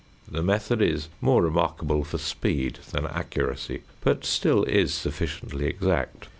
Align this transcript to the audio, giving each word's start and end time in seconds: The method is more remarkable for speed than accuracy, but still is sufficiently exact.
The 0.27 0.41
method 0.41 0.81
is 0.81 1.09
more 1.21 1.43
remarkable 1.43 2.03
for 2.03 2.17
speed 2.17 2.79
than 2.91 3.05
accuracy, 3.05 3.83
but 4.03 4.25
still 4.25 4.63
is 4.63 4.95
sufficiently 4.95 5.67
exact. 5.67 6.27